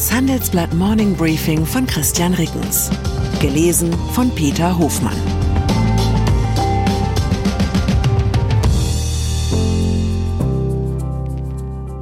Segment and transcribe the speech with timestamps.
[0.00, 2.88] Das Handelsblatt Morning Briefing von Christian Rickens.
[3.38, 5.14] Gelesen von Peter Hofmann.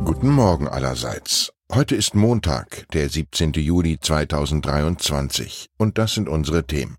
[0.05, 1.53] Guten Morgen allerseits.
[1.75, 3.55] Heute ist Montag, der 17.
[3.55, 6.99] Juli 2023, und das sind unsere Themen.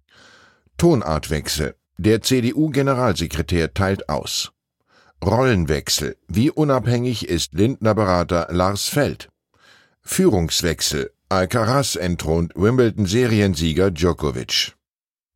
[0.75, 1.75] Tonartwechsel.
[1.97, 4.52] Der CDU-Generalsekretär teilt aus.
[5.23, 6.18] Rollenwechsel.
[6.27, 9.30] Wie unabhängig ist Lindner-Berater Lars Feld?
[10.12, 11.12] Führungswechsel.
[11.30, 14.73] Alcaraz entthront Wimbledon-Seriensieger Djokovic.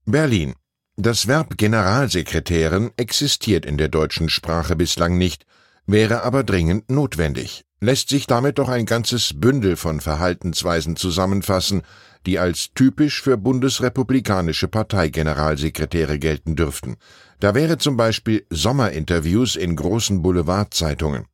[0.06, 0.56] Berlin.
[0.98, 5.46] Das Verb Generalsekretärin existiert in der deutschen Sprache bislang nicht,
[5.86, 7.64] wäre aber dringend notwendig.
[7.82, 11.84] Lässt sich damit doch ein ganzes Bündel von Verhaltensweisen zusammenfassen,
[12.26, 16.96] die als typisch für bundesrepublikanische Parteigeneralsekretäre gelten dürften.
[17.40, 21.26] Da wäre zum Beispiel Sommerinterviews in großen Boulevardzeitungen,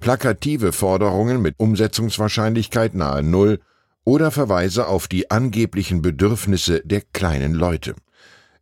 [0.00, 3.60] plakative Forderungen mit Umsetzungswahrscheinlichkeit nahe Null
[4.04, 7.94] oder Verweise auf die angeblichen Bedürfnisse der kleinen Leute.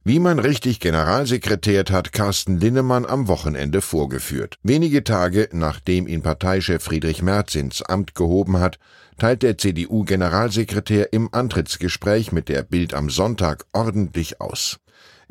[0.05, 4.59] Wie man richtig Generalsekretärt hat Carsten Linnemann am Wochenende vorgeführt.
[4.65, 8.81] Wenige Tage nachdem ihn Parteichef Friedrich Merz ins Amt gehoben hat,
[9.19, 14.81] teilt der CDU-Generalsekretär im Antrittsgespräch mit der Bild am Sonntag ordentlich aus.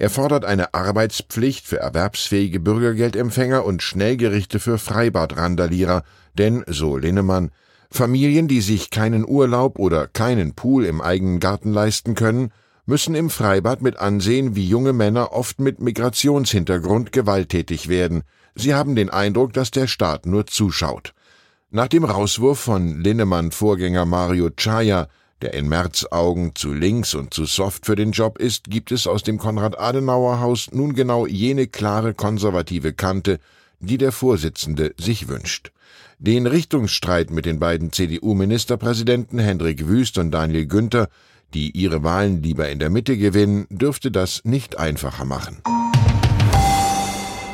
[0.02, 6.02] Er fordert eine Arbeitspflicht für erwerbsfähige Bürgergeldempfänger und Schnellgerichte für Freibad-Randalierer,
[6.36, 7.52] denn, so Linnemann,
[7.92, 12.52] Familien, die sich keinen Urlaub oder keinen Pool im eigenen Garten leisten können,
[12.88, 18.24] müssen im Freibad mit ansehen, wie junge Männer oft mit Migrationshintergrund gewalttätig werden.
[18.56, 21.14] Sie haben den Eindruck, dass der Staat nur zuschaut.
[21.70, 25.10] Nach dem Rauswurf von Linnemann-Vorgänger Mario Chaya,
[25.42, 29.08] der in Merz Augen zu links und zu soft für den Job ist, gibt es
[29.08, 33.40] aus dem Konrad-Adenauer-Haus nun genau jene klare konservative Kante,
[33.80, 35.72] die der Vorsitzende sich wünscht.
[36.20, 41.10] Den Richtungsstreit mit den beiden CDU-Ministerpräsidenten Hendrik Wüst und Daniel Günther
[41.54, 45.62] die ihre Wahlen lieber in der Mitte gewinnen, dürfte das nicht einfacher machen.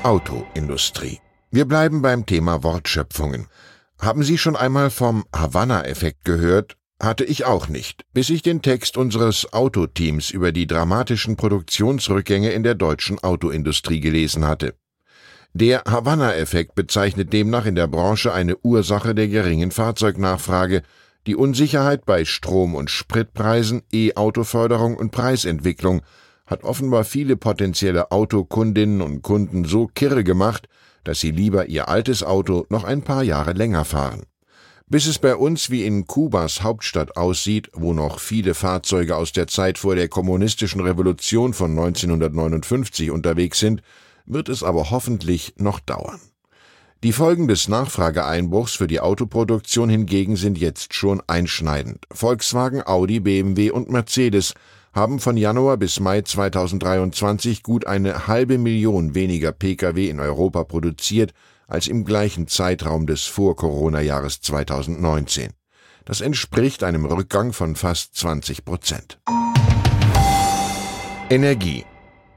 [0.04, 1.20] Autoindustrie.
[1.52, 3.48] Wir bleiben beim Thema Wortschöpfungen.
[4.00, 6.78] Haben Sie schon einmal vom Havanna-Effekt gehört?
[7.00, 12.64] Hatte ich auch nicht, bis ich den Text unseres Autoteams über die dramatischen Produktionsrückgänge in
[12.64, 14.74] der deutschen Autoindustrie gelesen hatte.
[15.54, 20.82] Der Havanna-Effekt bezeichnet demnach in der Branche eine Ursache der geringen Fahrzeugnachfrage,
[21.28, 26.02] die Unsicherheit bei Strom- und Spritpreisen, E-Auto-Förderung und Preisentwicklung
[26.46, 30.68] hat offenbar viele potenzielle Autokundinnen und Kunden so kirre gemacht,
[31.04, 34.24] dass sie lieber ihr altes Auto noch ein paar Jahre länger fahren.
[34.90, 39.48] Bis es bei uns wie in Kubas Hauptstadt aussieht, wo noch viele Fahrzeuge aus der
[39.48, 43.82] Zeit vor der kommunistischen Revolution von 1959 unterwegs sind,
[44.26, 46.22] wird es aber hoffentlich noch dauern.
[47.04, 52.06] Die Folgen des Nachfrageeinbruchs für die Autoproduktion hingegen sind jetzt schon einschneidend.
[52.10, 54.54] Volkswagen, Audi, BMW und Mercedes
[54.94, 61.34] haben von Januar bis Mai 2023 gut eine halbe Million weniger Pkw in Europa produziert
[61.68, 65.52] als im gleichen Zeitraum des Vor-Corona-Jahres 2019.
[66.06, 69.20] Das entspricht einem Rückgang von fast 20 Prozent.
[71.30, 71.86] Energie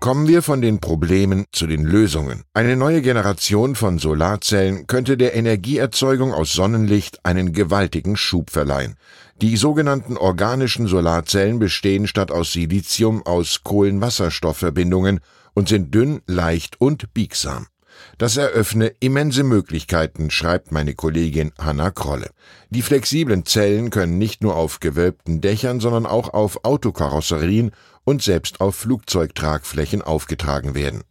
[0.00, 2.44] Kommen wir von den Problemen zu den Lösungen.
[2.54, 8.96] Eine neue Generation von Solarzellen könnte der Energieerzeugung aus Sonnenlicht einen gewaltigen Schub verleihen.
[9.42, 15.20] Die sogenannten organischen Solarzellen bestehen statt aus Silizium aus Kohlenwasserstoffverbindungen
[15.52, 17.66] und sind dünn, leicht und biegsam.
[18.18, 22.30] Das eröffne immense Möglichkeiten, schreibt meine Kollegin Hanna Krolle.
[22.70, 27.70] Die flexiblen Zellen können nicht nur auf gewölbten Dächern, sondern auch auf Autokarosserien
[28.04, 31.02] und selbst auf Flugzeugtragflächen aufgetragen werden.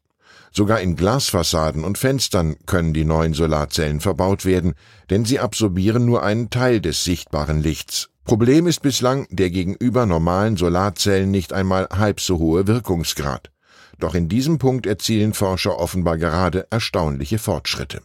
[0.51, 4.73] Sogar in Glasfassaden und Fenstern können die neuen Solarzellen verbaut werden,
[5.09, 8.09] denn sie absorbieren nur einen Teil des sichtbaren Lichts.
[8.25, 13.51] Problem ist bislang der gegenüber normalen Solarzellen nicht einmal halb so hohe Wirkungsgrad.
[13.99, 18.01] Doch in diesem Punkt erzielen Forscher offenbar gerade erstaunliche Fortschritte.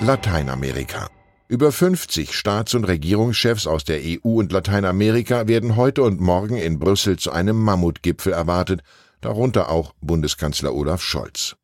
[0.00, 1.08] Lateinamerika
[1.48, 6.80] über 50 Staats- und Regierungschefs aus der EU und Lateinamerika werden heute und morgen in
[6.80, 8.82] Brüssel zu einem Mammutgipfel erwartet,
[9.20, 11.54] darunter auch Bundeskanzler Olaf Scholz.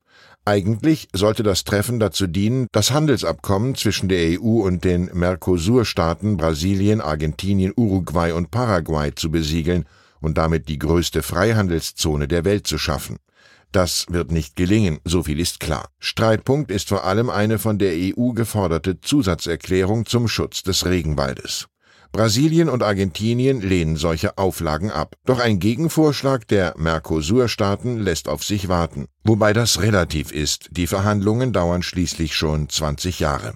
[0.44, 7.00] Eigentlich sollte das Treffen dazu dienen, das Handelsabkommen zwischen der EU und den Mercosur-Staaten Brasilien,
[7.00, 9.84] Argentinien, Uruguay und Paraguay zu besiegeln
[10.22, 13.18] und damit die größte Freihandelszone der Welt zu schaffen.
[13.72, 15.88] Das wird nicht gelingen, so viel ist klar.
[15.98, 21.66] Streitpunkt ist vor allem eine von der EU geforderte Zusatzerklärung zum Schutz des Regenwaldes.
[22.12, 25.16] Brasilien und Argentinien lehnen solche Auflagen ab.
[25.24, 29.06] Doch ein Gegenvorschlag der Mercosur-Staaten lässt auf sich warten.
[29.24, 30.68] Wobei das relativ ist.
[30.72, 33.54] Die Verhandlungen dauern schließlich schon 20 Jahre.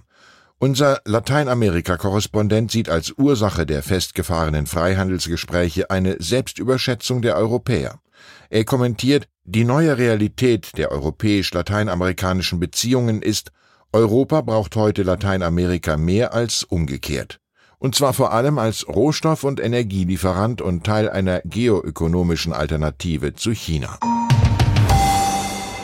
[0.59, 8.01] Unser Lateinamerika-Korrespondent sieht als Ursache der festgefahrenen Freihandelsgespräche eine Selbstüberschätzung der Europäer.
[8.49, 13.53] Er kommentiert, die neue Realität der europäisch-lateinamerikanischen Beziehungen ist,
[13.93, 17.39] Europa braucht heute Lateinamerika mehr als umgekehrt.
[17.79, 23.99] Und zwar vor allem als Rohstoff- und Energielieferant und Teil einer geoökonomischen Alternative zu China.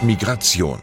[0.00, 0.80] Migration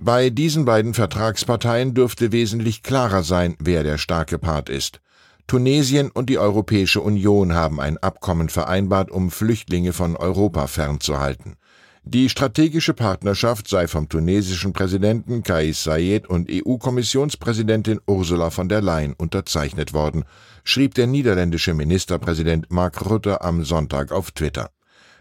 [0.00, 5.00] bei diesen beiden Vertragsparteien dürfte wesentlich klarer sein, wer der starke Part ist.
[5.46, 11.56] Tunesien und die Europäische Union haben ein Abkommen vereinbart, um Flüchtlinge von Europa fernzuhalten.
[12.04, 19.14] Die strategische Partnerschaft sei vom tunesischen Präsidenten Kais Saied und EU-Kommissionspräsidentin Ursula von der Leyen
[19.14, 20.24] unterzeichnet worden,
[20.64, 24.70] schrieb der niederländische Ministerpräsident Mark Rutte am Sonntag auf Twitter.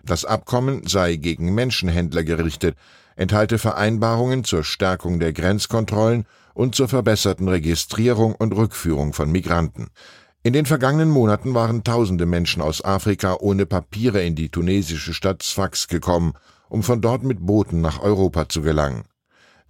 [0.03, 2.77] Das Abkommen sei gegen Menschenhändler gerichtet,
[3.17, 9.89] enthalte Vereinbarungen zur Stärkung der Grenzkontrollen und zur verbesserten Registrierung und Rückführung von Migranten.
[10.43, 15.43] In den vergangenen Monaten waren tausende Menschen aus Afrika ohne Papiere in die tunesische Stadt
[15.43, 16.33] Sfax gekommen,
[16.69, 19.03] um von dort mit Booten nach Europa zu gelangen.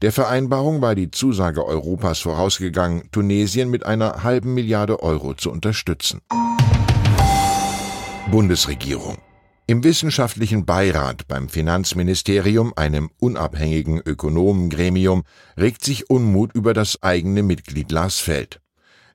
[0.04, 6.22] Der Vereinbarung war die Zusage Europas vorausgegangen, Tunesien mit einer halben Milliarde Euro zu unterstützen.
[8.30, 9.18] Bundesregierung
[9.69, 15.24] im wissenschaftlichen Beirat beim Finanzministerium, einem unabhängigen Ökonomengremium,
[15.60, 18.62] regt sich Unmut über das eigene Mitglied Lars Feld.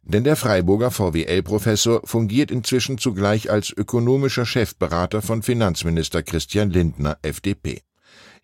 [0.03, 7.81] Denn der Freiburger VWL-Professor fungiert inzwischen zugleich als ökonomischer Chefberater von Finanzminister Christian Lindner, FDP.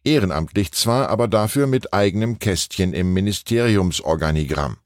[0.03, 4.79] Ehrenamtlich zwar, aber dafür mit eigenem Kästchen im Ministeriumsorganigramm.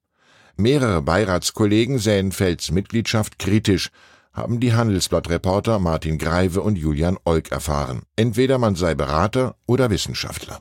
[0.57, 3.91] Mehrere Beiratskollegen sähen Felds Mitgliedschaft kritisch,
[4.33, 8.03] haben die Handelsblatt-Reporter Martin Greive und Julian Olk erfahren.
[8.17, 10.61] Entweder man sei Berater oder Wissenschaftler.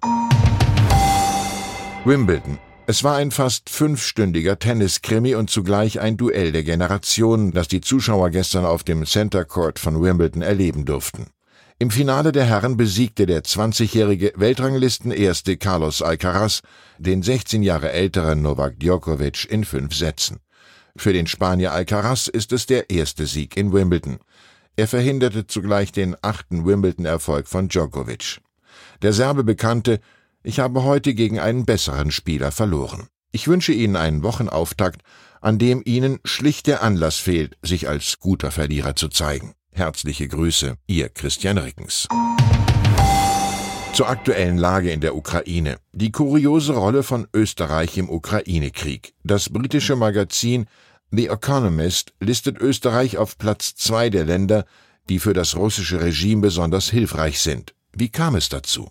[2.03, 2.57] Wimbledon.
[2.87, 8.31] Es war ein fast fünfstündiger Tenniskrimi und zugleich ein Duell der Generationen, das die Zuschauer
[8.31, 11.27] gestern auf dem Center Court von Wimbledon erleben durften.
[11.79, 16.61] Im Finale der Herren besiegte der 20-jährige Weltranglistenerste Carlos Alcaraz
[16.99, 20.39] den 16 Jahre älteren Novak Djokovic in fünf Sätzen.
[20.95, 24.19] Für den Spanier Alcaraz ist es der erste Sieg in Wimbledon.
[24.75, 28.39] Er verhinderte zugleich den achten Wimbledon-Erfolg von Djokovic.
[29.01, 29.99] Der Serbe bekannte,
[30.43, 33.07] ich habe heute gegen einen besseren Spieler verloren.
[33.31, 35.01] Ich wünsche Ihnen einen Wochenauftakt,
[35.39, 39.53] an dem Ihnen schlicht der Anlass fehlt, sich als guter Verlierer zu zeigen.
[39.73, 42.07] Herzliche Grüße, Ihr Christian Rickens.
[43.93, 45.77] Zur aktuellen Lage in der Ukraine.
[45.91, 49.13] Die kuriose Rolle von Österreich im Ukraine-Krieg.
[49.25, 50.67] Das britische Magazin
[51.11, 54.65] The Economist listet Österreich auf Platz zwei der Länder,
[55.09, 57.75] die für das russische Regime besonders hilfreich sind.
[57.91, 58.89] Wie kam es dazu?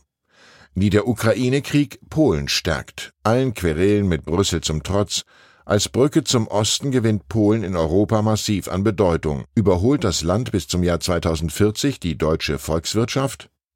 [0.74, 5.24] Wie der Ukraine-Krieg Polen stärkt, allen Querelen mit Brüssel zum Trotz,
[5.64, 9.44] als Brücke zum Osten gewinnt Polen in Europa massiv an Bedeutung.
[9.54, 13.48] Überholt das Land bis zum Jahr 2040 die deutsche Volkswirtschaft?